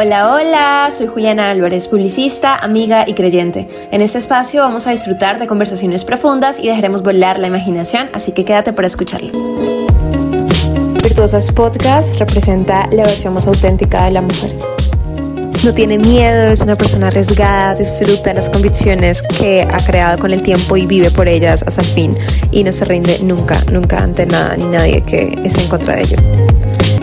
[0.00, 3.68] Hola, hola, soy Juliana Álvarez, publicista, amiga y creyente.
[3.90, 8.30] En este espacio vamos a disfrutar de conversaciones profundas y dejaremos volar la imaginación, así
[8.30, 9.32] que quédate para escucharlo.
[11.02, 14.54] Virtuosas Podcast representa la versión más auténtica de la mujer.
[15.64, 20.42] No tiene miedo, es una persona arriesgada, disfruta las convicciones que ha creado con el
[20.42, 22.16] tiempo y vive por ellas hasta el fin
[22.52, 26.02] y no se rinde nunca, nunca ante nada ni nadie que esté en contra de
[26.02, 26.16] ello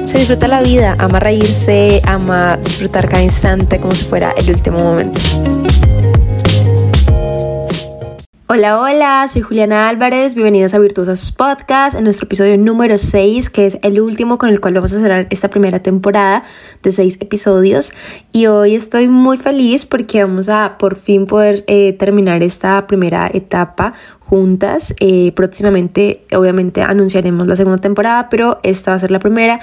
[0.06, 4.80] se disfruta la vida, ama reírse, ama disfrutar cada instante como si fuera el último
[4.80, 5.20] momento.
[8.48, 13.66] Hola, hola, soy Juliana Álvarez, bienvenidos a Virtuosas Podcast, en nuestro episodio número 6, que
[13.66, 16.44] es el último con el cual vamos a cerrar esta primera temporada
[16.84, 17.92] de 6 episodios.
[18.32, 23.28] Y hoy estoy muy feliz porque vamos a por fin poder eh, terminar esta primera
[23.34, 24.96] etapa juntas.
[25.00, 29.60] Eh, próximamente, obviamente, anunciaremos la segunda temporada, pero esta va a ser la primera.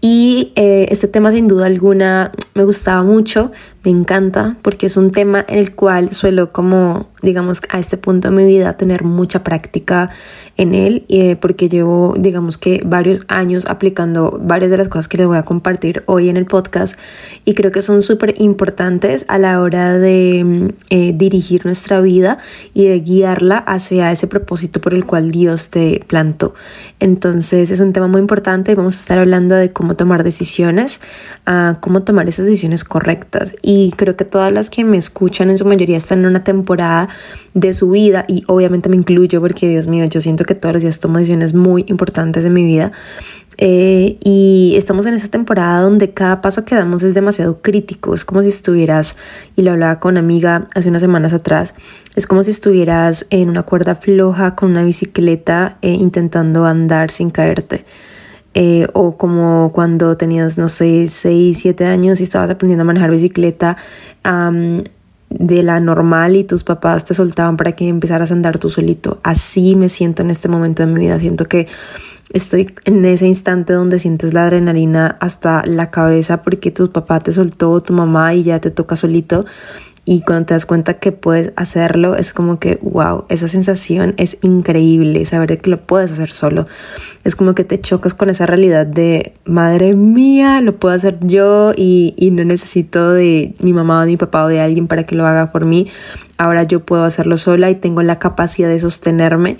[0.00, 3.52] Y eh, este tema, sin duda alguna, me gustaba mucho,
[3.84, 8.30] me encanta, porque es un tema en el cual suelo, como, digamos, a este punto
[8.30, 10.10] de mi vida, tener mucha práctica
[10.56, 15.18] en él, eh, porque llevo, digamos que, varios años aplicando varias de las cosas que
[15.18, 16.98] les voy a compartir hoy en el podcast.
[17.44, 20.74] Y creo que son súper importantes a la hora de
[21.14, 22.38] dirigir nuestra vida
[22.74, 26.54] y de guiarla hacia ese propósito por el cual Dios te plantó.
[27.00, 31.00] Entonces es un tema muy importante y vamos a estar hablando de cómo tomar decisiones,
[31.44, 33.54] a cómo tomar esas decisiones correctas.
[33.62, 37.08] Y creo que todas las que me escuchan en su mayoría están en una temporada
[37.54, 40.82] de su vida y obviamente me incluyo porque Dios mío, yo siento que todos los
[40.82, 42.92] días tomo decisiones muy importantes en mi vida
[43.58, 48.14] eh, y estamos en esa temporada donde cada paso que damos es demasiado crítico.
[48.14, 49.16] Es como si estuvieras,
[49.56, 51.74] y lo hablaba con una amiga hace unas semanas atrás,
[52.14, 57.30] es como si estuvieras en una cuerda floja con una bicicleta eh, intentando andar sin
[57.30, 57.84] caerte.
[58.54, 63.10] Eh, o como cuando tenías, no sé, 6, 7 años y estabas aprendiendo a manejar
[63.10, 63.76] bicicleta
[65.28, 69.18] de la normal y tus papás te soltaban para que empezaras a andar tú solito.
[69.22, 71.18] Así me siento en este momento de mi vida.
[71.18, 71.66] Siento que
[72.32, 77.32] estoy en ese instante donde sientes la adrenalina hasta la cabeza porque tu papá te
[77.32, 79.44] soltó, tu mamá y ya te toca solito.
[80.08, 84.38] Y cuando te das cuenta que puedes hacerlo, es como que, wow, esa sensación es
[84.40, 86.64] increíble, saber que lo puedes hacer solo.
[87.24, 91.72] Es como que te chocas con esa realidad de, madre mía, lo puedo hacer yo
[91.76, 95.02] y, y no necesito de mi mamá o de mi papá o de alguien para
[95.02, 95.88] que lo haga por mí.
[96.38, 99.56] Ahora yo puedo hacerlo sola y tengo la capacidad de sostenerme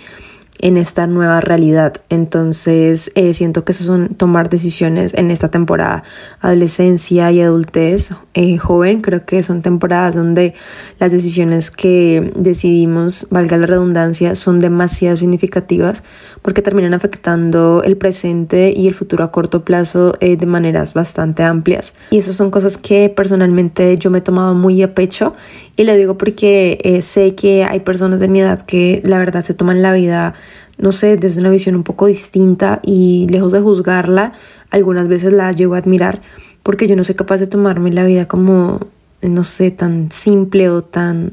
[0.60, 1.94] en esta nueva realidad.
[2.08, 6.02] Entonces eh, siento que eso son tomar decisiones en esta temporada.
[6.40, 10.54] Adolescencia y adultez eh, joven, creo que son temporadas donde
[10.98, 16.02] las decisiones que decidimos, valga la redundancia, son demasiado significativas
[16.42, 21.42] porque terminan afectando el presente y el futuro a corto plazo eh, de maneras bastante
[21.42, 21.94] amplias.
[22.10, 25.34] Y eso son cosas que personalmente yo me he tomado muy a pecho
[25.76, 29.54] y lo digo porque sé que hay personas de mi edad que la verdad se
[29.54, 30.34] toman la vida
[30.78, 34.32] no sé, desde una visión un poco distinta y lejos de juzgarla,
[34.70, 36.20] algunas veces la llego a admirar
[36.62, 38.80] porque yo no soy capaz de tomarme la vida como,
[39.22, 41.30] no sé, tan simple o tan,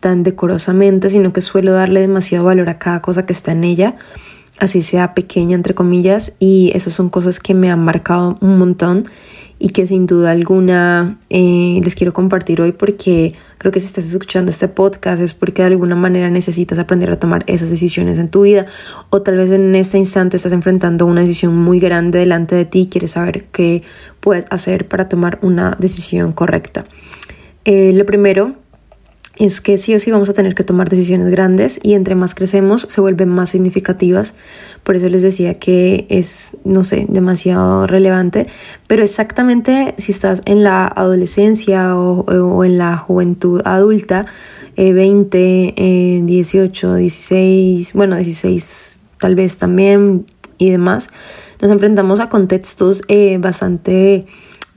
[0.00, 3.96] tan decorosamente, sino que suelo darle demasiado valor a cada cosa que está en ella,
[4.58, 9.04] así sea pequeña, entre comillas, y esas son cosas que me han marcado un montón
[9.58, 14.06] y que sin duda alguna eh, les quiero compartir hoy porque creo que si estás
[14.06, 18.28] escuchando este podcast es porque de alguna manera necesitas aprender a tomar esas decisiones en
[18.28, 18.66] tu vida
[19.10, 22.82] o tal vez en este instante estás enfrentando una decisión muy grande delante de ti
[22.82, 23.82] y quieres saber qué
[24.20, 26.84] puedes hacer para tomar una decisión correcta.
[27.64, 28.54] Eh, lo primero
[29.38, 32.34] es que sí o sí vamos a tener que tomar decisiones grandes y entre más
[32.34, 34.34] crecemos se vuelven más significativas.
[34.82, 38.48] Por eso les decía que es, no sé, demasiado relevante.
[38.88, 44.26] Pero exactamente si estás en la adolescencia o, en la juventud adulta,
[44.76, 50.26] 20, 18, 16, bueno, 16 tal vez también
[50.58, 51.08] y demás,
[51.60, 54.26] nos enfrentamos a contextos eh, bastante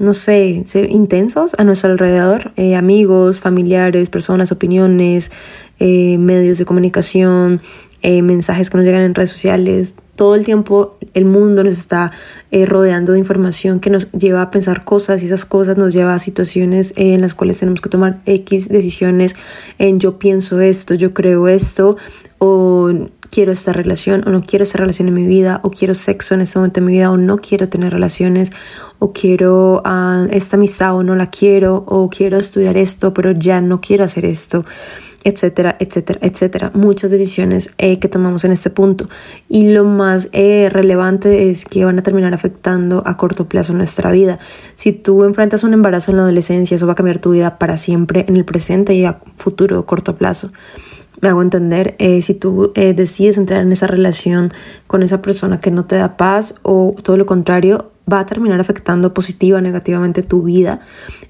[0.02, 5.32] no sé, intensos a nuestro alrededor, eh, amigos, familiares, personas, opiniones,
[5.80, 7.62] eh, medios de comunicación,
[8.02, 9.94] eh, mensajes que nos llegan en redes sociales.
[10.16, 12.12] Todo el tiempo el mundo nos está
[12.52, 16.20] rodeando de información que nos lleva a pensar cosas y esas cosas nos lleva a
[16.20, 19.36] situaciones en las cuales tenemos que tomar X decisiones
[19.78, 21.96] en yo pienso esto, yo creo esto
[22.40, 22.92] o
[23.32, 26.42] quiero esta relación o no quiero esta relación en mi vida o quiero sexo en
[26.42, 28.52] este momento de mi vida o no quiero tener relaciones
[29.00, 33.62] o quiero uh, esta amistad o no la quiero o quiero estudiar esto pero ya
[33.62, 34.66] no quiero hacer esto
[35.24, 36.72] etcétera, etcétera, etcétera.
[36.74, 39.08] Muchas decisiones eh, que tomamos en este punto.
[39.48, 44.12] Y lo más eh, relevante es que van a terminar afectando a corto plazo nuestra
[44.12, 44.40] vida.
[44.76, 47.78] Si tú enfrentas un embarazo en la adolescencia, eso va a cambiar tu vida para
[47.78, 50.52] siempre en el presente y a futuro, corto plazo.
[51.22, 54.52] Me hago entender, eh, si tú decides entrar en esa relación
[54.88, 58.60] con esa persona que no te da paz o todo lo contrario, va a terminar
[58.60, 60.80] afectando positiva o negativamente tu vida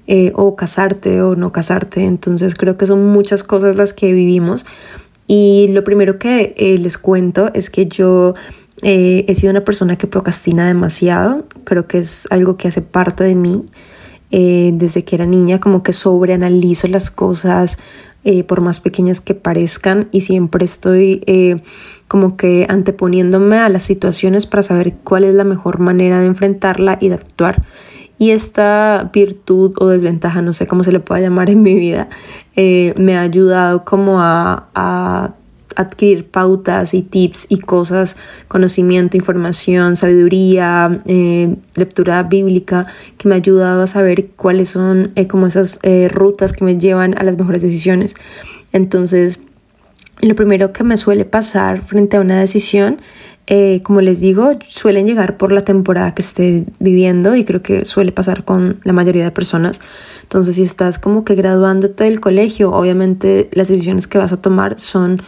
[0.06, 2.04] eh, o casarte o no casarte.
[2.04, 4.66] Entonces creo que son muchas cosas las que vivimos.
[5.26, 8.34] Y lo primero que eh, les cuento es que yo
[8.82, 11.46] eh, he sido una persona que procrastina demasiado.
[11.64, 13.64] Creo que es algo que hace parte de mí.
[14.32, 17.78] Desde que era niña, como que sobreanalizo las cosas,
[18.24, 21.56] eh, por más pequeñas que parezcan, y siempre estoy eh,
[22.06, 26.98] como que anteponiéndome a las situaciones para saber cuál es la mejor manera de enfrentarla
[27.00, 27.62] y de actuar.
[28.18, 32.08] Y esta virtud o desventaja, no sé cómo se le pueda llamar en mi vida,
[32.54, 35.34] eh, me ha ayudado como a
[35.76, 38.16] adquirir pautas y tips y cosas,
[38.48, 42.86] conocimiento, información, sabiduría, eh, lectura bíblica,
[43.18, 46.78] que me ha ayudado a saber cuáles son eh, como esas eh, rutas que me
[46.78, 48.14] llevan a las mejores decisiones.
[48.72, 49.40] Entonces,
[50.20, 52.98] lo primero que me suele pasar frente a una decisión,
[53.82, 58.10] como les digo, suelen llegar por la temporada que esté viviendo y creo que suele
[58.10, 59.82] pasar con la mayoría de personas.
[60.22, 64.78] Entonces, si estás como que graduándote del colegio, obviamente las decisiones que vas a tomar
[64.78, 65.20] son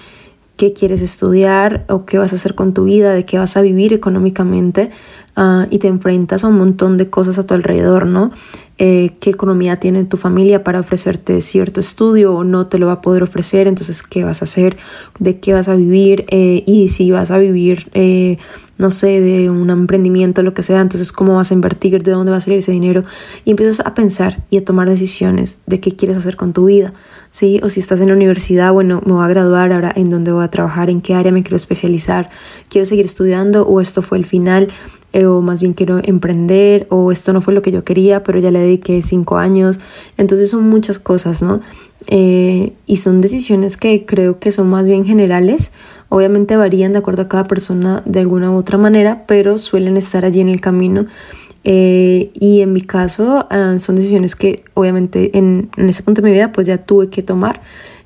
[0.57, 3.61] qué quieres estudiar o qué vas a hacer con tu vida, de qué vas a
[3.61, 4.91] vivir económicamente
[5.37, 8.31] uh, y te enfrentas a un montón de cosas a tu alrededor, ¿no?
[8.79, 12.95] Eh, qué economía tiene tu familia para ofrecerte cierto estudio o no te lo va
[12.95, 14.77] a poder ofrecer, entonces qué vas a hacer,
[15.21, 18.39] de qué vas a vivir eh, y si vas a vivir, eh,
[18.79, 22.31] no sé, de un emprendimiento, lo que sea, entonces cómo vas a invertir, de dónde
[22.31, 23.05] va a salir ese dinero
[23.45, 26.93] y empiezas a pensar y a tomar decisiones de qué quieres hacer con tu vida,
[27.31, 27.61] ¿sí?
[27.63, 30.45] O si estás en la universidad, bueno, me voy a graduar ahora, en dónde voy
[30.45, 32.31] a trabajar, en qué área me quiero especializar,
[32.69, 34.69] quiero seguir estudiando o esto fue el final
[35.15, 38.41] eh, o más bien quiero emprender, o esto no fue lo que yo quería, pero
[38.41, 39.79] ya le dediqué cinco años.
[40.17, 41.61] Entonces son muchas cosas, ¿no?
[42.09, 45.71] Eh, y son decisiones que creo que son más bien generales.
[46.15, 50.25] Obviamente varían de acuerdo a cada persona de alguna u otra manera, pero suelen estar
[50.25, 51.07] allí en el camino.
[51.65, 56.29] Eh, y en mi caso ah, son decisiones que obviamente en, en, ese punto de
[56.29, 57.63] mi vida pues ya tuve que tomar.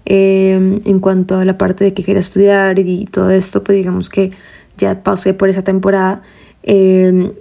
[0.06, 4.30] en cuanto a la parte de que quería estudiar y todo esto, pues digamos que
[4.78, 6.22] ya pasé por esa temporada
[6.62, 7.32] Em,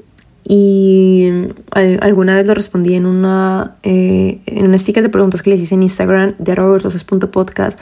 [0.50, 1.28] y
[1.74, 5.76] alguna vez lo respondí en, una, eh, en un sticker de preguntas que les hice
[5.76, 7.78] en Instagram de robertoses.podcast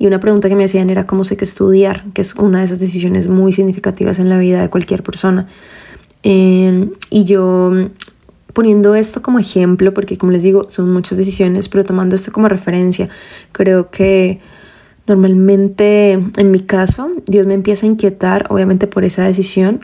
[0.00, 2.64] y una pregunta que me hacían era cómo sé que estudiar, que es una de
[2.64, 5.46] esas decisiones muy significativas en la vida de cualquier persona.
[6.24, 7.70] Em, y yo
[8.52, 12.48] poniendo esto como ejemplo, porque como les digo, son muchas decisiones, pero tomando esto como
[12.48, 13.08] referencia,
[13.52, 14.40] creo que
[15.06, 19.82] normalmente en mi caso Dios me empieza a inquietar, obviamente por esa decisión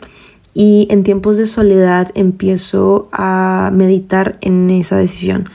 [0.55, 5.47] y en tiempos de soledad empiezo a meditar en esa decisión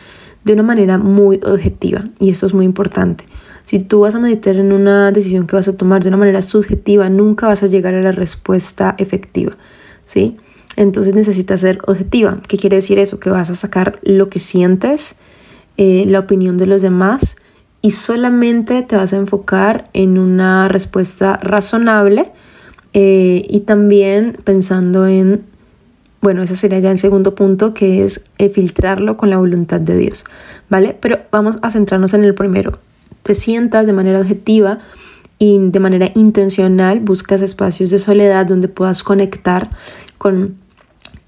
[0.44, 3.24] de una manera muy objetiva y esto es muy importante.
[3.64, 6.42] Si tú vas a meditar en una decisión que vas a tomar de una manera
[6.42, 9.52] subjetiva, nunca vas a llegar a la respuesta efectiva,
[10.04, 10.36] ¿sí?
[10.76, 12.38] Entonces necesitas ser objetiva.
[12.46, 13.18] ¿Qué quiere decir eso?
[13.18, 15.16] Que vas a sacar lo que sientes,
[15.78, 17.36] eh, la opinión de los demás
[17.80, 22.30] y solamente te vas a enfocar en una respuesta razonable
[22.92, 25.44] eh, y también pensando en,
[26.20, 29.96] bueno, ese sería ya el segundo punto, que es eh, filtrarlo con la voluntad de
[29.96, 30.24] Dios,
[30.68, 30.96] ¿vale?
[31.00, 32.72] Pero vamos a centrarnos en el primero.
[33.22, 34.78] Te sientas de manera objetiva
[35.38, 39.70] y de manera intencional buscas espacios de soledad donde puedas conectar
[40.18, 40.56] con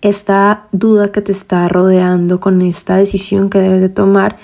[0.03, 4.37] esta duda que te está rodeando, con esta decisión que debes de tomar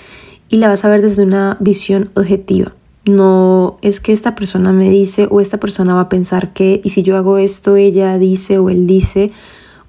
[0.47, 2.73] y la vas a ver desde una visión objetiva.
[3.09, 6.89] No es que esta persona me dice o esta persona va a pensar que y
[6.89, 9.31] si yo hago esto ella dice o él dice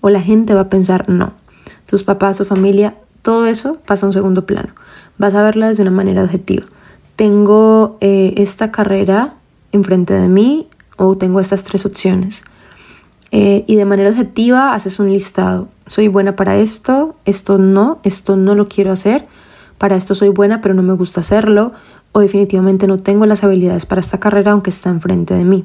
[0.01, 1.35] o la gente va a pensar no.
[1.87, 4.71] Tus papás, tu familia, todo eso pasa a un segundo plano.
[5.19, 6.65] Vas a verla desde una manera objetiva.
[7.17, 9.35] Tengo eh, esta carrera
[9.73, 12.45] enfrente de mí o tengo estas tres opciones.
[13.33, 15.69] Eh, y de manera objetiva haces un listado.
[15.87, 19.27] Soy buena para esto, esto no, esto no lo quiero hacer.
[19.79, 21.73] Para esto soy buena, pero no me gusta hacerlo
[22.13, 25.65] o definitivamente no tengo las habilidades para esta carrera aunque está enfrente de mí.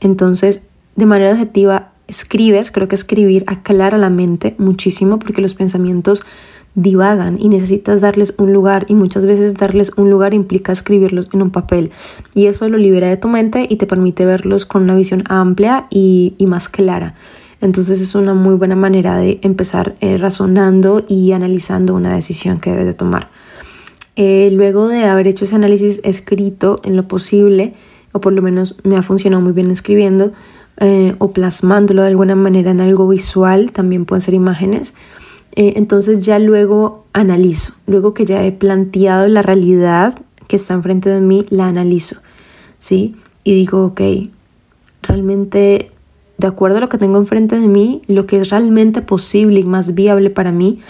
[0.00, 0.62] Entonces,
[0.96, 6.22] de manera objetiva, escribes, creo que escribir aclara la mente muchísimo porque los pensamientos
[6.74, 11.42] divagan y necesitas darles un lugar y muchas veces darles un lugar implica escribirlos en
[11.42, 11.90] un papel
[12.34, 15.86] y eso lo libera de tu mente y te permite verlos con una visión amplia
[15.90, 17.14] y, más clara.
[17.60, 22.70] Entonces es una muy buena manera de empezar eh, razonando y analizando una decisión que
[22.70, 23.28] debes de tomar.
[24.22, 27.72] Eh, luego de haber hecho ese análisis escrito en lo posible,
[28.12, 30.32] o por lo menos me ha funcionado muy bien escribiendo,
[30.76, 34.92] eh, o plasmándolo de alguna manera en algo visual, también pueden ser imágenes,
[35.56, 41.08] eh, entonces ya luego analizo, luego que ya he planteado la realidad que está enfrente
[41.08, 42.16] de mí, la analizo,
[42.78, 43.16] ¿sí?
[43.42, 44.02] Y digo, ok,
[45.00, 45.92] realmente,
[46.36, 49.64] de acuerdo a lo que tengo enfrente de mí, lo que es realmente posible y
[49.64, 50.80] más viable para mí,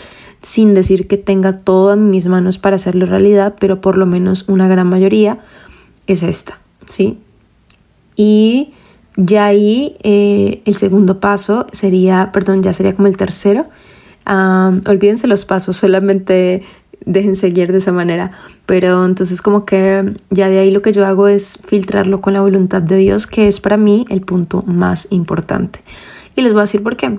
[0.43, 4.45] sin decir que tenga todo en mis manos para hacerlo realidad, pero por lo menos
[4.49, 5.39] una gran mayoría
[6.07, 7.19] es esta, ¿sí?
[8.17, 8.73] Y
[9.17, 13.69] ya ahí eh, el segundo paso sería, perdón, ya sería como el tercero,
[14.27, 16.63] olvídense los pasos, solamente
[17.05, 18.31] dejen seguir de esa manera.
[18.67, 22.41] Pero entonces como que ya de ahí lo que yo hago es filtrarlo con la
[22.41, 25.81] voluntad de Dios, que es para mí el punto más importante.
[26.37, 27.19] Y les voy a decir por qué.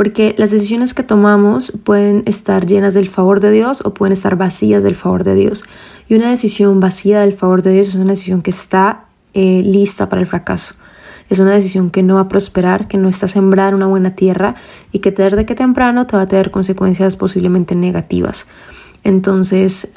[0.00, 4.34] Porque las decisiones que tomamos pueden estar llenas del favor de Dios o pueden estar
[4.34, 5.62] vacías del favor de Dios.
[6.08, 9.04] Y una decisión vacía del favor de Dios es una decisión que está
[9.34, 10.74] eh, lista para el fracaso.
[11.28, 14.14] Es una decisión que no va a prosperar, que no está sembrada en una buena
[14.14, 14.54] tierra
[14.90, 18.46] y que tarde que temprano te va a tener consecuencias posiblemente negativas.
[19.04, 19.88] Entonces,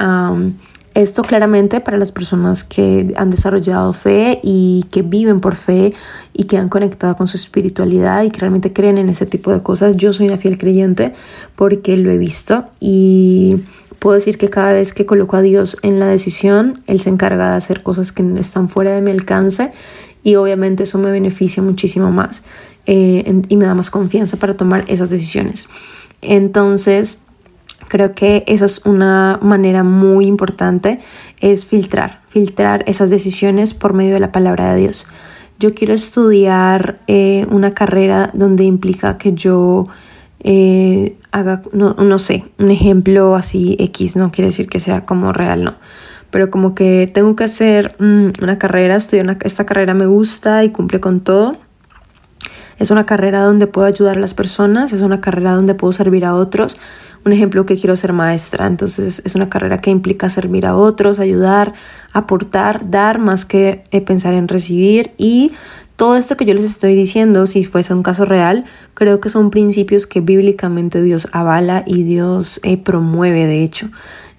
[0.94, 5.94] esto claramente para las personas que han desarrollado fe y que viven por fe
[6.34, 9.64] y que han conectado con su espiritualidad y que realmente creen en ese tipo de
[9.64, 9.98] cosas.
[9.98, 11.14] Yo soy una fiel creyente
[11.56, 13.58] porque lo he visto y
[14.00, 17.52] puedo decir que cada vez que coloco a Dios en la decisión, Él se encarga
[17.52, 19.72] de hacer cosas que están fuera de mi alcance
[20.24, 22.44] y obviamente eso me beneficia muchísimo más
[22.86, 25.68] eh, y me da más confianza para tomar esas decisiones.
[26.22, 27.20] Entonces,
[27.88, 31.00] creo que esa es una manera muy importante,
[31.40, 35.08] es filtrar, filtrar esas decisiones por medio de la palabra de Dios.
[35.60, 39.86] Yo quiero estudiar eh, una carrera donde implica que yo
[40.40, 45.32] eh, haga, no, no sé, un ejemplo así X, no quiere decir que sea como
[45.32, 45.76] real, no
[46.34, 50.72] pero como que tengo que hacer mm, una carrera, estudiar esta carrera me gusta y
[50.72, 51.58] cumple con todo.
[52.80, 56.26] Es una carrera donde puedo ayudar a las personas, es una carrera donde puedo servir
[56.26, 56.78] a otros.
[57.26, 61.20] Un ejemplo que quiero ser maestra, entonces es una carrera que implica servir a otros,
[61.20, 61.74] ayudar,
[62.12, 65.54] aportar, dar más que eh, pensar en recibir y
[65.96, 69.52] todo esto que yo les estoy diciendo, si fuese un caso real, creo que son
[69.52, 73.90] principios que bíblicamente Dios avala y Dios eh, promueve, de hecho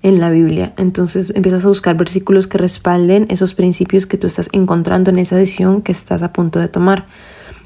[0.05, 0.75] en la Biblia.
[0.77, 5.37] Entonces empiezas a buscar versículos que respalden esos principios que tú estás encontrando en esa
[5.37, 7.07] decisión que estás a punto de tomar.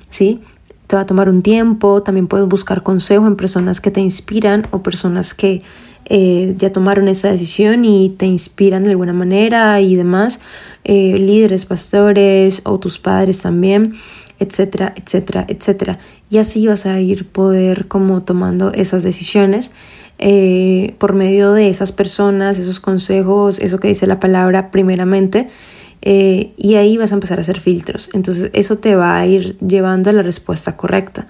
[0.09, 0.41] ¿Sí?
[0.89, 4.67] Te va a tomar un tiempo, también puedes buscar consejo en personas que te inspiran
[4.73, 5.63] o personas que
[6.07, 10.41] eh, ya tomaron esa decisión y te inspiran de alguna manera y demás,
[10.85, 13.95] eh, líderes, pastores o tus padres también,
[14.39, 15.99] etcétera, etcétera, etcétera.
[16.31, 19.71] Y así vas a ir poder como tomando esas decisiones
[20.19, 25.49] eh, por medio de esas personas, esos consejos, eso que dice la palabra primeramente,
[26.03, 28.09] eh, y ahí vas a empezar a hacer filtros.
[28.13, 31.27] Entonces eso te va a ir llevando a la respuesta correcta.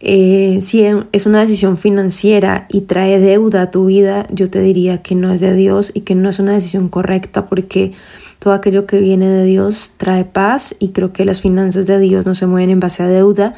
[0.00, 5.02] Eh, si es una decisión financiera y trae deuda a tu vida, yo te diría
[5.02, 7.92] que no es de Dios y que no es una decisión correcta porque
[8.38, 12.26] todo aquello que viene de Dios trae paz y creo que las finanzas de Dios
[12.26, 13.54] no se mueven en base a deuda.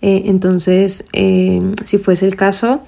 [0.00, 2.82] entonces, si fuese el caso,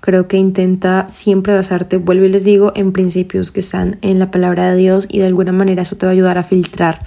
[0.00, 4.30] Creo que intenta siempre basarte, vuelvo y les digo, en principios que están en la
[4.30, 7.06] palabra de Dios y de alguna manera eso te va a ayudar a filtrar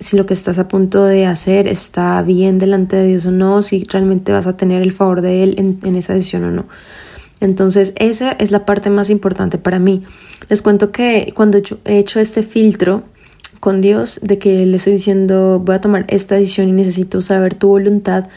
[0.00, 3.62] si lo que estás a punto de hacer está bien delante de Dios o no,
[3.62, 6.66] si realmente vas a tener el favor de Él en, esa decisión o no.
[7.40, 10.02] Entonces esa es la parte más importante para mí.
[10.48, 13.02] Les cuento que cuando yo he hecho este filtro
[13.60, 17.54] con Dios de que le estoy diciendo voy a tomar esta decisión y necesito saber
[17.54, 18.28] tu voluntad,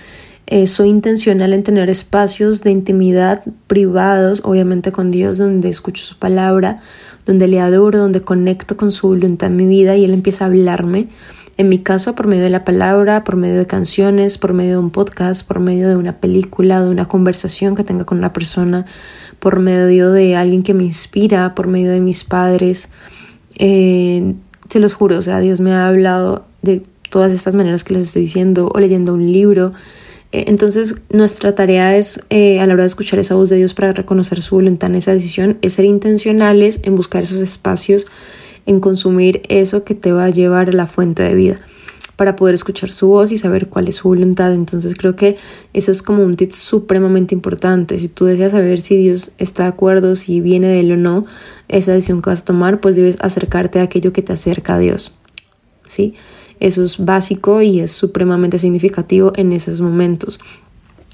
[0.67, 6.81] soy intencional en tener espacios de intimidad privados, obviamente con Dios, donde escucho su palabra,
[7.25, 10.47] donde le adoro, donde conecto con su voluntad en mi vida y Él empieza a
[10.47, 11.09] hablarme.
[11.57, 14.77] En mi caso, por medio de la palabra, por medio de canciones, por medio de
[14.77, 18.85] un podcast, por medio de una película, de una conversación que tenga con una persona,
[19.39, 22.89] por medio de alguien que me inspira, por medio de mis padres.
[23.57, 24.35] Eh,
[24.69, 28.07] se los juro, o sea, Dios me ha hablado de todas estas maneras que les
[28.07, 29.73] estoy diciendo, o leyendo un libro,
[30.47, 33.93] entonces, nuestra tarea es, eh, a la hora de escuchar esa voz de Dios para
[33.93, 38.05] reconocer su voluntad en esa decisión, es ser intencionales en buscar esos espacios,
[38.65, 41.61] en consumir eso que te va a llevar a la fuente de vida,
[42.17, 44.53] para poder escuchar su voz y saber cuál es su voluntad.
[44.53, 45.37] Entonces, creo que
[45.73, 47.97] eso es como un tip supremamente importante.
[47.97, 51.25] Si tú deseas saber si Dios está de acuerdo, si viene de él o no,
[51.69, 54.79] esa decisión que vas a tomar, pues debes acercarte a aquello que te acerca a
[54.79, 55.13] Dios.
[55.87, 56.15] ¿Sí?
[56.59, 60.39] Eso es básico y es supremamente significativo en esos momentos.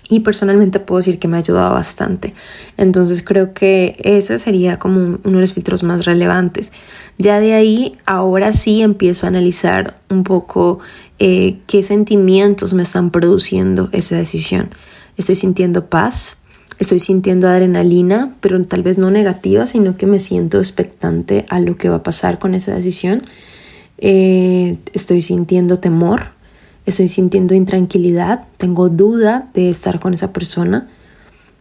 [0.10, 2.34] y personalmente puedo decir que me ha ayudado bastante.
[2.78, 6.72] Entonces creo que ese sería como uno de los filtros más relevantes.
[7.18, 10.80] Ya de ahí, ahora sí empiezo a analizar un poco
[11.20, 14.70] eh, qué sentimientos me están produciendo esa decisión.
[15.18, 16.38] Estoy sintiendo paz,
[16.80, 21.78] estoy sintiendo adrenalina, pero tal vez no negativa, sino que me siento expectante a lo
[21.78, 23.24] que va a pasar con esa decisión.
[23.98, 26.30] Eh, estoy sintiendo temor,
[26.86, 30.90] estoy sintiendo intranquilidad, tengo duda de estar con esa persona,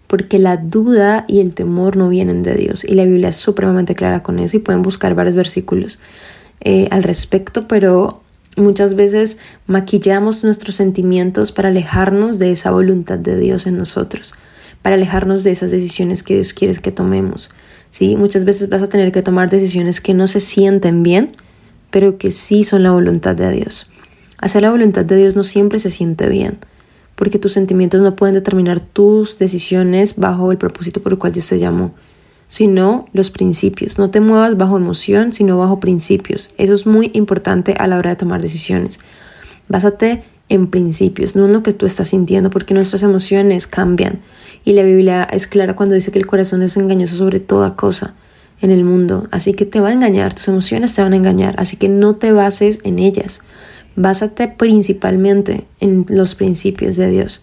[0.07, 2.85] porque la duda y el temor no vienen de Dios.
[2.85, 5.99] Y la Biblia es supremamente clara con eso y pueden buscar varios versículos
[6.61, 8.21] eh, al respecto, pero
[8.57, 14.35] muchas veces maquillamos nuestros sentimientos para alejarnos de esa voluntad de Dios en nosotros,
[14.83, 17.51] para alejarnos de esas decisiones que Dios quiere que tomemos.
[17.91, 18.17] ¿sí?
[18.17, 21.33] Muchas veces vas a tener que tomar decisiones que no se sienten bien,
[21.92, 23.88] pero que sí son la voluntad de Dios.
[24.38, 26.58] Hacer la voluntad de Dios no siempre se siente bien,
[27.14, 31.46] porque tus sentimientos no pueden determinar tus decisiones bajo el propósito por el cual Dios
[31.46, 31.94] te llamó,
[32.49, 33.99] sino los principios.
[33.99, 36.50] No te muevas bajo emoción, sino bajo principios.
[36.56, 38.99] Eso es muy importante a la hora de tomar decisiones.
[39.68, 44.20] Básate en principios, no en lo que tú estás sintiendo, porque nuestras emociones cambian.
[44.64, 48.14] Y la Biblia es clara cuando dice que el corazón es engañoso sobre toda cosa
[48.62, 49.28] en el mundo.
[49.31, 51.54] Así que te va a engañar, tus emociones te van a engañar.
[51.59, 53.40] Así que no te bases en ellas.
[53.97, 57.42] Básate principalmente en los principios de Dios.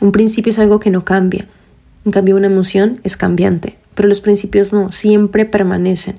[0.00, 1.46] Un principio es algo que no cambia.
[2.06, 3.76] En cambio, una emoción es cambiante.
[3.94, 6.16] Pero los principios no, siempre permanecen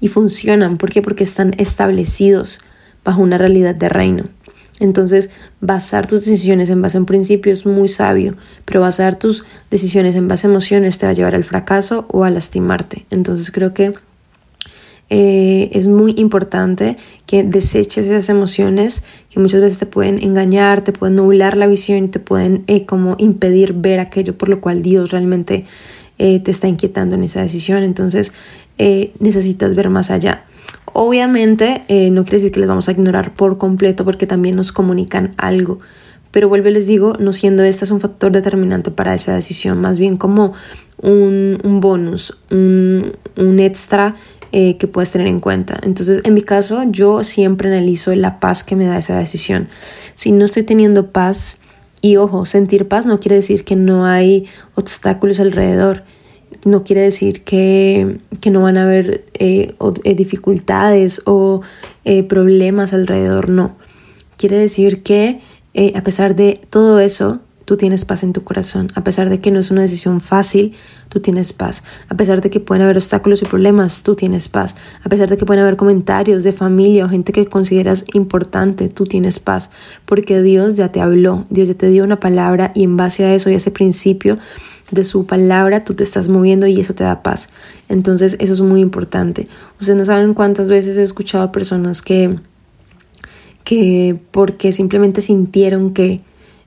[0.00, 0.78] y funcionan.
[0.78, 1.02] ¿Por qué?
[1.02, 2.60] Porque están establecidos
[3.04, 4.24] bajo una realidad de reino.
[4.84, 9.44] Entonces, basar tus decisiones en base a un principio es muy sabio, pero basar tus
[9.70, 13.06] decisiones en base a emociones te va a llevar al fracaso o a lastimarte.
[13.10, 13.94] Entonces, creo que
[15.10, 20.92] eh, es muy importante que deseches esas emociones que muchas veces te pueden engañar, te
[20.92, 24.82] pueden nublar la visión y te pueden eh, como impedir ver aquello por lo cual
[24.82, 25.66] Dios realmente
[26.18, 27.82] eh, te está inquietando en esa decisión.
[27.82, 28.32] Entonces
[29.20, 30.44] necesitas ver más allá.
[30.94, 35.34] Obviamente no quiere decir que les vamos a ignorar por completo porque también nos comunican
[35.36, 35.80] algo.
[36.30, 39.98] Pero vuelvo les digo, no siendo este es un factor determinante para esa decisión, más
[39.98, 40.52] bien como
[41.00, 44.16] un, un bonus, un, un extra
[44.50, 45.78] eh, que puedes tener en cuenta.
[45.82, 49.68] Entonces, en mi caso, yo siempre analizo la paz que me da esa decisión.
[50.14, 51.58] Si no estoy teniendo paz,
[52.00, 56.04] y ojo, sentir paz no quiere decir que no hay obstáculos alrededor.
[56.64, 58.18] No quiere decir que,
[58.50, 61.62] no van a haber eh, eh, dificultades o
[62.28, 63.48] problemas alrededor.
[63.48, 63.76] No.
[64.36, 65.40] Quiere decir que
[65.94, 68.88] a pesar de todo eso, tú tienes paz en tu corazón.
[68.94, 70.74] A pesar de que no es una decisión fácil,
[71.08, 71.82] tú tienes paz.
[72.08, 74.76] A pesar de que pueden haber obstáculos y problemas, tú tienes paz.
[75.02, 79.04] A pesar de que pueden haber comentarios de familia o gente que consideras importante, tú
[79.04, 79.70] tienes paz.
[80.04, 83.34] Porque Dios ya te habló, Dios ya te dio una palabra y en base a
[83.34, 84.38] eso y a ese principio
[84.90, 87.48] de su palabra tú te estás moviendo y eso te da paz.
[87.88, 89.48] Entonces eso es muy importante.
[89.80, 92.38] Ustedes no saben cuántas veces he escuchado a personas que,
[93.64, 96.20] que porque simplemente sintieron que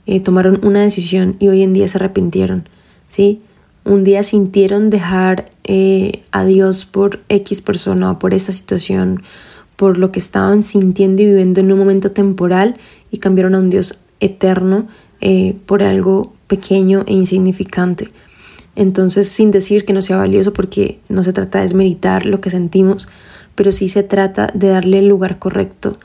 [0.05, 2.69] eh, tomaron una decisión y hoy en día se arrepintieron,
[3.07, 3.41] ¿sí?
[3.83, 9.23] Un día sintieron dejar eh, a Dios por X persona o por esta situación,
[9.75, 12.75] por lo que estaban sintiendo y viviendo en un momento temporal
[13.11, 14.87] y cambiaron a un Dios eterno
[15.21, 18.09] eh, por algo pequeño e insignificante.
[18.75, 22.49] Entonces, sin decir que no sea valioso, porque no se trata de desmeritar lo que
[22.49, 23.07] sentimos,
[23.55, 25.97] pero sí se trata de darle el lugar correcto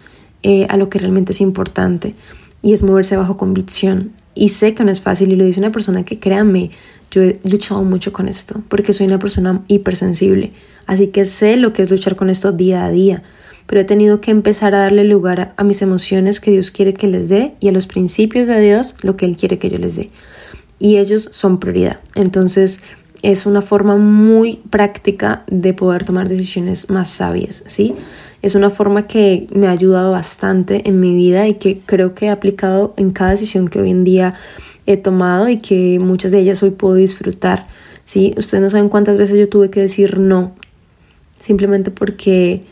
[0.69, 2.17] a lo que realmente es importante
[2.63, 4.13] y es moverse bajo convicción.
[4.35, 6.71] Y sé que no es fácil y lo dice una persona que créanme,
[7.11, 10.53] yo he luchado mucho con esto porque soy una persona hipersensible.
[10.87, 13.23] Así que sé lo que es luchar con esto día a día.
[13.67, 17.07] Pero he tenido que empezar a darle lugar a, mis emociones que Dios quiere que
[17.07, 19.97] les dé y a los principios de Dios lo que Él quiere que yo les
[19.97, 20.11] dé.
[20.79, 22.01] Y ellos son prioridad.
[22.15, 22.81] Entonces
[23.23, 27.95] es una forma muy práctica de poder tomar decisiones más sabias, ¿sí?
[28.43, 32.27] Es una forma que me ha ayudado bastante en mi vida y que creo que
[32.27, 34.35] he aplicado en cada decisión que hoy en día
[34.87, 37.67] he tomado y que muchas de ellas hoy puedo disfrutar.
[38.05, 38.35] ¿sí?
[38.37, 40.55] Ustedes no saben cuántas veces yo tuve que decir no,
[41.39, 42.63] simplemente porque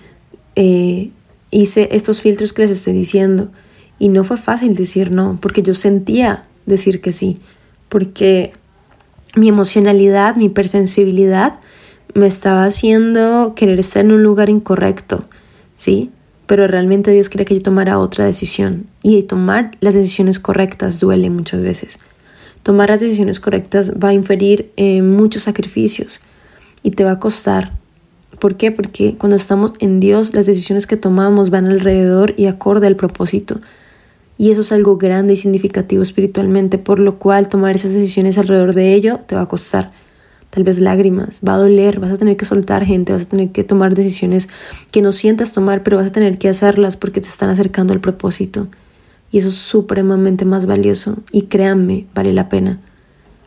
[0.57, 1.11] eh,
[1.51, 3.51] hice estos filtros que les estoy diciendo.
[3.99, 7.39] Y no fue fácil decir no, porque yo sentía decir que sí,
[7.89, 8.53] porque
[9.37, 11.61] mi emocionalidad, mi hipersensibilidad
[12.15, 15.25] me estaba haciendo querer estar en un lugar incorrecto.
[15.81, 16.11] ¿sí?
[16.47, 18.87] Pero realmente Dios quiere que yo tomara otra decisión.
[19.03, 21.99] Y tomar las decisiones correctas duele muchas veces.
[22.63, 24.71] Tomar las decisiones correctas va a inferir
[25.03, 26.21] muchos sacrificios
[26.83, 27.80] y te va a costar.
[28.41, 28.73] ¿Por qué?
[28.73, 33.61] Porque cuando estamos en Dios, las decisiones que tomamos van alrededor y acorde al propósito.
[34.39, 38.73] Y eso es algo grande y significativo espiritualmente, por lo cual tomar esas decisiones alrededor
[38.73, 39.93] de ello te va a costar.
[40.49, 43.51] Tal vez lágrimas, va a doler, vas a tener que soltar gente, vas a tener
[43.51, 44.49] que tomar decisiones
[44.91, 48.01] que no sientas tomar, pero vas a tener que hacerlas porque te están acercando al
[48.01, 48.69] propósito.
[49.31, 52.81] Y eso es supremamente más valioso y créanme, vale la pena.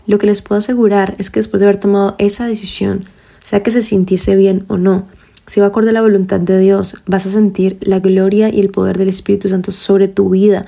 [0.05, 3.05] Lo que les puedo asegurar es que después de haber tomado esa decisión,
[3.43, 5.05] sea que se sintiese bien o no,
[5.45, 8.69] si va acorde a la voluntad de Dios, vas a sentir la gloria y el
[8.69, 10.65] poder del Espíritu Santo sobre tu vida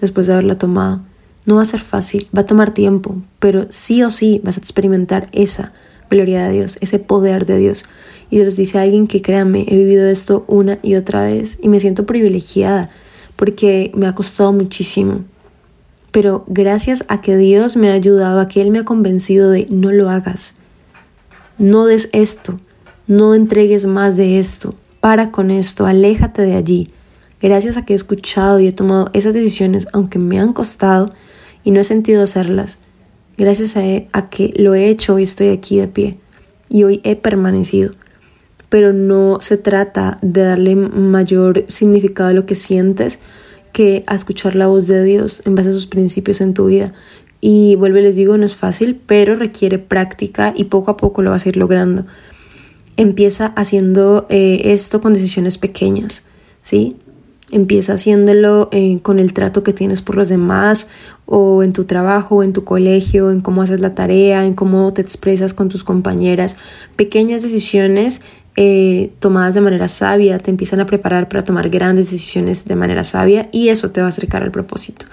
[0.00, 1.02] después de haberla tomado.
[1.44, 4.60] No va a ser fácil, va a tomar tiempo, pero sí o sí vas a
[4.60, 5.74] experimentar esa
[6.08, 7.84] gloria de Dios, ese poder de Dios.
[8.30, 11.68] Y se los dice alguien que créanme, he vivido esto una y otra vez y
[11.68, 12.88] me siento privilegiada
[13.36, 15.24] porque me ha costado muchísimo.
[16.12, 19.66] Pero gracias a que Dios me ha ayudado, a que Él me ha convencido de
[19.68, 20.54] no lo hagas,
[21.58, 22.60] no des esto,
[23.06, 26.88] no entregues más de esto, para con esto, aléjate de allí.
[27.40, 31.10] Gracias a que he escuchado y he tomado esas decisiones, aunque me han costado
[31.62, 32.78] y no he sentido hacerlas,
[33.36, 36.18] gracias a, que lo he hecho y estoy aquí de pie
[36.68, 37.92] y hoy he permanecido.
[38.68, 43.20] Pero no se trata de darle mayor significado a lo que sientes
[43.72, 46.92] que a escuchar la voz de Dios en base a sus principios en tu vida.
[47.46, 51.30] Y vuelvo les digo, no es fácil, pero requiere práctica y poco a poco lo
[51.30, 52.06] vas a ir logrando.
[52.96, 56.24] Empieza haciendo eh, esto con decisiones pequeñas,
[56.62, 56.96] ¿sí?
[57.50, 60.86] Empieza haciéndolo eh, con el trato que tienes por los demás
[61.26, 65.02] o en tu trabajo, en tu colegio, en cómo haces la tarea, en cómo te
[65.02, 66.56] expresas con tus compañeras.
[66.96, 68.22] Pequeñas decisiones
[68.56, 73.04] eh, tomadas de manera sabia te empiezan a preparar para tomar grandes decisiones de manera
[73.04, 75.04] sabia y eso te va a acercar al propósito.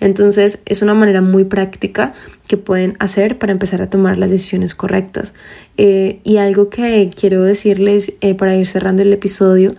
[0.00, 2.12] Entonces es una manera muy práctica
[2.48, 5.34] que pueden hacer para empezar a tomar las decisiones correctas.
[5.76, 9.74] Eh, y algo que quiero decirles eh, para ir cerrando el episodio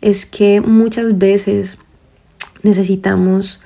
[0.00, 1.78] es que muchas veces
[2.62, 3.62] necesitamos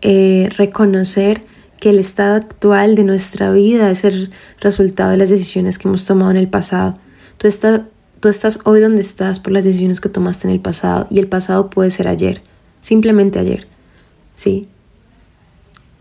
[0.00, 1.42] eh, reconocer
[1.80, 4.30] que el estado actual de nuestra vida es el
[4.60, 6.98] resultado de las decisiones que hemos tomado en el pasado.
[7.36, 7.48] Tú,
[8.20, 11.28] tú estás hoy donde estás por las decisiones que tomaste en el pasado y el
[11.28, 12.40] pasado puede ser ayer,
[12.80, 13.68] simplemente ayer.
[14.34, 14.68] Sí,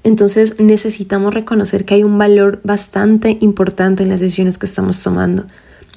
[0.08, 5.46] entonces necesitamos reconocer que hay un valor bastante importante en las decisiones que estamos tomando,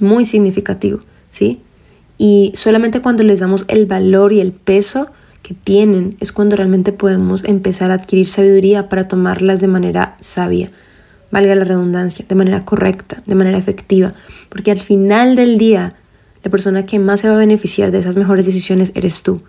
[0.01, 0.99] muy significativo,
[1.31, 1.61] ¿sí?
[2.19, 5.07] Y solamente cuando les damos el valor y el peso
[5.43, 10.73] que tienen es cuando realmente podemos empezar a adquirir sabiduría para tomarlas de manera sabia,
[11.31, 14.13] valga la redundancia, de manera correcta, de manera efectiva,
[14.49, 15.95] porque al final del día
[16.43, 19.41] la persona que más se va a beneficiar de esas mejores decisiones eres tú.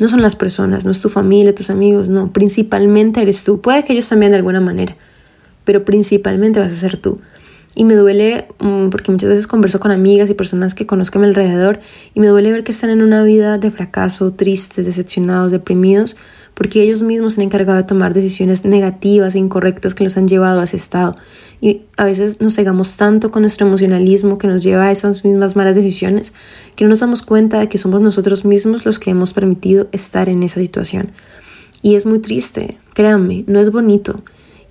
[0.00, 3.60] No son las personas, no es tu familia, tus amigos, no, principalmente eres tú.
[3.60, 4.96] Puede que ellos también de alguna manera,
[5.64, 7.20] pero principalmente vas a ser tú.
[7.74, 11.20] Y me duele mm, porque muchas veces converso con amigas y personas que conozco a
[11.20, 11.80] mi alrededor
[12.14, 16.16] y me duele ver que están en una vida de fracaso, tristes, decepcionados, deprimidos,
[16.60, 20.28] porque ellos mismos se han encargado de tomar decisiones negativas e incorrectas que los han
[20.28, 21.14] llevado a ese estado.
[21.62, 25.56] Y a veces nos cegamos tanto con nuestro emocionalismo que nos lleva a esas mismas
[25.56, 26.34] malas decisiones
[26.76, 30.28] que no nos damos cuenta de que somos nosotros mismos los que hemos permitido estar
[30.28, 31.12] en esa situación.
[31.80, 34.22] Y es muy triste, créanme, no es bonito.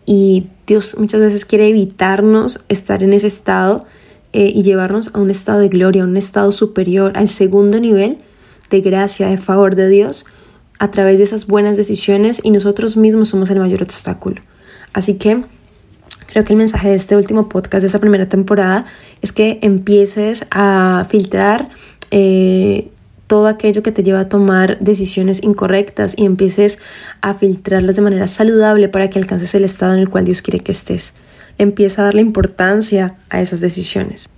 [0.05, 3.85] Y Dios muchas veces quiere evitarnos estar en ese estado
[4.31, 8.19] eh, y llevarnos a un estado de gloria, a un estado superior, al segundo nivel
[8.69, 10.27] de gracia, de favor de Dios,
[10.79, 14.41] a través de esas buenas decisiones y nosotros mismos somos el mayor obstáculo.
[14.93, 15.43] Así que
[16.27, 18.85] creo que el mensaje de este último podcast, de esta primera temporada,
[19.21, 21.69] es que empieces a filtrar
[22.11, 22.89] eh,
[23.27, 26.79] todo aquello que te lleva a tomar decisiones incorrectas y empieces
[27.21, 30.61] a filtrarlas de manera saludable para que alcances el estado en el cual Dios quiere
[30.61, 31.13] que estés.
[31.57, 34.29] Empieza a darle importancia a esas decisiones.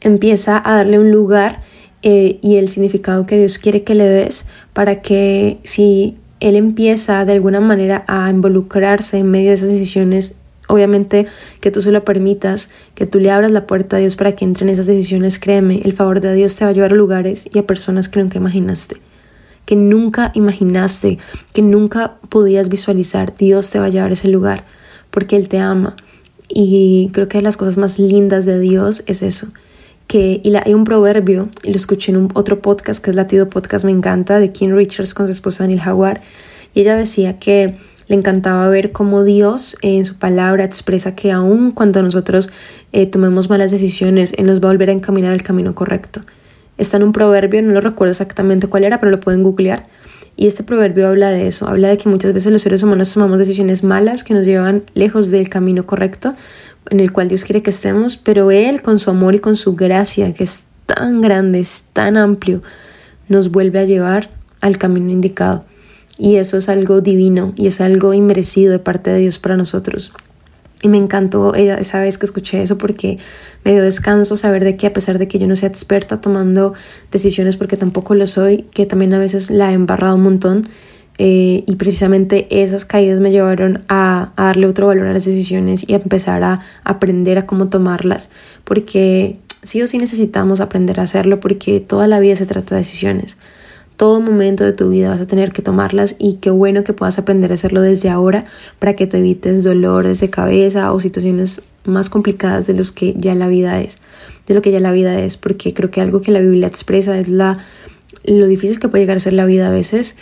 [0.00, 1.60] Empieza a darle un lugar
[2.02, 7.24] eh, y el significado que Dios quiere que le des para que si Él empieza
[7.24, 10.36] de alguna manera a involucrarse en medio de esas decisiones,
[10.68, 11.26] obviamente
[11.60, 14.44] que tú se lo permitas, que tú le abras la puerta a Dios para que
[14.44, 17.48] entre en esas decisiones, créeme, el favor de Dios te va a llevar a lugares
[17.52, 18.96] y a personas que nunca imaginaste
[19.66, 21.18] que nunca imaginaste,
[21.52, 24.64] que nunca podías visualizar, Dios te va a llevar a ese lugar
[25.10, 25.96] porque Él te ama.
[26.48, 29.48] Y creo que las cosas más lindas de Dios es eso,
[30.06, 33.48] que y hay un proverbio, y lo escuché en un otro podcast, que es Latido
[33.48, 36.20] Podcast, me encanta, de King Richards con su esposa Daniel Jaguar,
[36.74, 37.74] y ella decía que
[38.08, 42.50] le encantaba ver cómo Dios en su palabra expresa que aun cuando nosotros
[42.92, 46.20] eh, tomemos malas decisiones, Él nos va a volver a encaminar al camino correcto.
[46.78, 49.82] Está en un proverbio, no lo recuerdo exactamente cuál era, pero lo pueden googlear.
[50.36, 53.38] Y este proverbio habla de eso, habla de que muchas veces los seres humanos tomamos
[53.38, 56.34] decisiones malas que nos llevan lejos del camino correcto,
[56.90, 59.74] en el cual Dios quiere que estemos, pero Él con su amor y con su
[59.74, 62.62] gracia, que es tan grande, es tan amplio,
[63.28, 65.64] nos vuelve a llevar al camino indicado.
[66.18, 70.12] Y eso es algo divino y es algo inmerecido de parte de Dios para nosotros.
[70.82, 73.18] Y me encantó esa vez que escuché eso porque
[73.64, 76.74] me dio descanso saber de que a pesar de que yo no sea experta tomando
[77.10, 80.68] decisiones porque tampoco lo soy, que también a veces la he embarrado un montón
[81.18, 85.94] eh, y precisamente esas caídas me llevaron a, darle otro valor a las decisiones y
[85.94, 88.30] a empezar a aprender a cómo tomarlas
[88.64, 92.82] porque sí o sí necesitamos aprender a hacerlo porque toda la vida se trata de
[92.82, 93.38] decisiones.
[93.96, 97.18] Todo momento de tu vida vas a tener que tomarlas y qué bueno que puedas
[97.18, 98.44] aprender a hacerlo desde ahora
[98.78, 103.34] para que te evites dolores de cabeza o situaciones más complicadas de los que ya
[103.34, 103.98] la vida es,
[104.46, 107.18] de lo que ya la vida es, porque creo que algo que la Biblia expresa
[107.18, 107.58] es la
[108.24, 110.16] lo difícil que puede llegar a ser la vida a veces,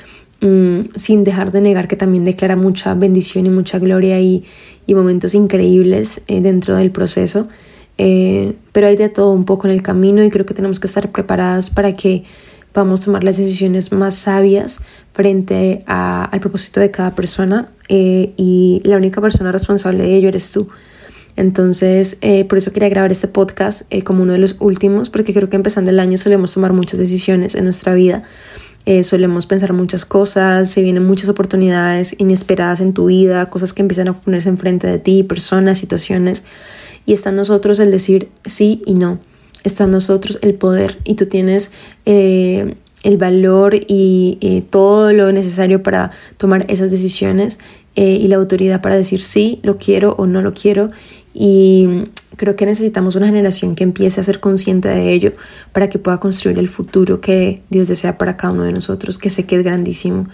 [0.95, 4.45] sin dejar de negar que también declara mucha bendición y mucha gloria y,
[4.87, 7.49] y momentos increíbles eh, dentro del proceso.
[7.97, 10.87] Eh, pero hay de todo un poco en el camino y creo que tenemos que
[10.87, 12.25] estar preparadas para que
[12.73, 14.81] podamos tomar las decisiones más sabias
[15.13, 20.51] frente al propósito de cada persona eh, y la única persona responsable de ello eres
[20.51, 20.69] tú.
[21.37, 22.17] Entonces,
[22.49, 25.91] por eso quería grabar este podcast como uno de los últimos, porque creo que empezando
[25.91, 28.23] el año solemos tomar muchas decisiones en nuestra vida.
[29.03, 34.09] Solemos pensar muchas cosas, se vienen muchas oportunidades inesperadas en tu vida, cosas que empiezan
[34.09, 36.45] a ponerse enfrente de ti, personas, situaciones,
[37.07, 39.21] y está en nosotros el decir sí y no
[39.65, 41.73] está en nosotros el poder y tú tienes
[42.05, 47.59] eh, el valor y eh, todo lo necesario para tomar esas decisiones
[47.97, 50.91] eh, y la autoridad para decir sí, lo quiero o no lo quiero.
[51.35, 52.05] Y
[52.37, 55.33] creo que necesitamos una generación que empiece a ser consciente de ello
[55.73, 59.31] para que pueda construir el futuro que Dios desea para cada uno de nosotros, que
[59.31, 60.29] sé que es grandísimo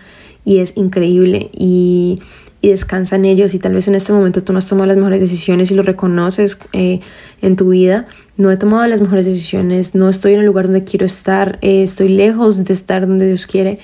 [0.44, 1.50] y es increíble.
[1.52, 2.20] Y
[2.62, 4.96] y descansa en ellos y tal vez en este momento tú no has tomado las
[4.96, 7.00] mejores decisiones y lo reconoces eh,
[7.40, 10.84] en tu vida, no he tomado las mejores decisiones, no estoy en el lugar donde
[10.84, 13.78] quiero estar, eh, estoy lejos de estar donde Dios quiere,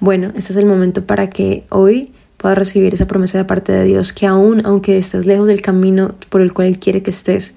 [0.00, 3.84] bueno, este es el momento para que hoy puedas recibir esa promesa de parte de
[3.84, 7.54] Dios, que aún aunque estés lejos del camino por el cual Él quiere que estés,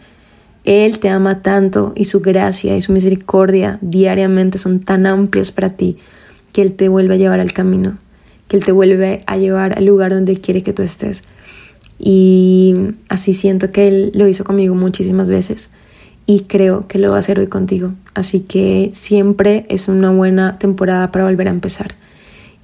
[0.65, 5.69] Él te ama tanto y su gracia y su misericordia diariamente son tan amplios para
[5.69, 5.97] ti
[6.51, 7.97] que Él te vuelve a llevar al camino
[8.51, 11.23] que Él te vuelve a llevar al lugar donde Él quiere que tú estés.
[11.97, 12.75] Y
[13.07, 15.69] así siento que Él lo hizo conmigo muchísimas veces
[16.25, 17.93] y creo que lo va a hacer hoy contigo.
[18.13, 21.95] Así que siempre es una buena temporada para volver a empezar.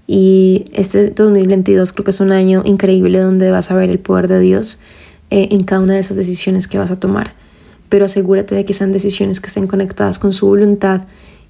[0.08, 4.30] Y este 2022 creo que es un año increíble donde vas a ver el poder
[4.30, 4.80] de Dios
[5.30, 7.34] eh, en cada una de esas decisiones que vas a tomar.
[7.90, 11.02] Pero asegúrate de que sean decisiones que estén conectadas con su voluntad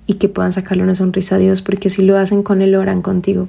[0.07, 2.81] y que puedan sacarle una sonrisa a Dios, porque si lo hacen con Él, lo
[2.81, 3.47] harán contigo.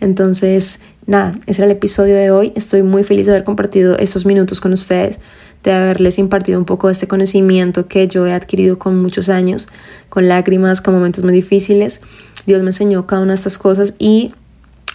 [0.00, 2.52] Entonces, nada, ese era el episodio de hoy.
[2.54, 5.18] Estoy muy feliz de haber compartido esos minutos con ustedes,
[5.62, 9.68] de haberles impartido un poco de este conocimiento que yo he adquirido con muchos años,
[10.08, 12.00] con lágrimas, con momentos muy difíciles.
[12.46, 14.32] Dios me enseñó cada una de estas cosas y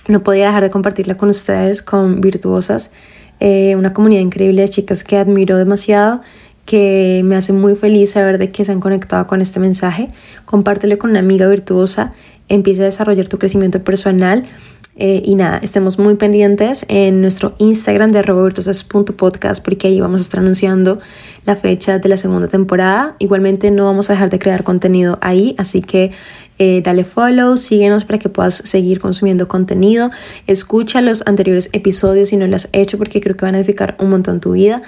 [0.07, 2.91] no podía dejar de compartirla con ustedes, con Virtuosas,
[3.39, 6.21] eh, una comunidad increíble de chicas que admiro demasiado
[6.65, 10.07] que me hace muy feliz saber de que se han conectado con este mensaje.
[10.45, 12.13] Compártelo con una amiga virtuosa,
[12.47, 14.43] empieza a desarrollar tu crecimiento personal
[15.01, 20.23] eh, y nada, estemos muy pendientes en nuestro Instagram de robovirtuosas.podcast porque ahí vamos a
[20.23, 20.99] estar anunciando
[21.45, 23.15] la fecha de la segunda temporada.
[23.17, 26.11] Igualmente no vamos a dejar de crear contenido ahí, así que
[26.59, 30.09] eh, dale follow, síguenos para que puedas seguir consumiendo contenido.
[30.47, 33.95] Escucha los anteriores episodios si no lo has hecho porque creo que van a edificar
[33.99, 34.81] un montón tu vida.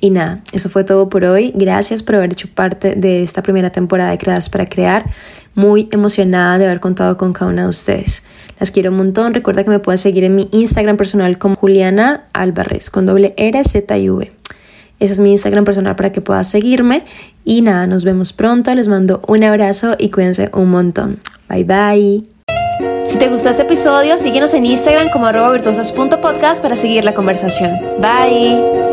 [0.00, 1.52] Y nada, eso fue todo por hoy.
[1.56, 5.06] Gracias por haber hecho parte de esta primera temporada de Creadas para Crear.
[5.54, 8.22] Muy emocionada de haber contado con cada una de ustedes.
[8.60, 9.34] Las quiero un montón.
[9.34, 13.62] Recuerda que me puedes seguir en mi Instagram personal como Juliana Álvarez con doble R,
[13.64, 14.32] Z y V.
[15.00, 17.04] Ese es mi Instagram personal para que puedas seguirme.
[17.44, 18.74] Y nada, nos vemos pronto.
[18.74, 21.18] Les mando un abrazo y cuídense un montón.
[21.48, 22.24] Bye bye.
[23.06, 27.70] Si te gustó este episodio, síguenos en Instagram como arroba virtuosas.podcast para seguir la conversación.
[28.00, 28.87] Bye.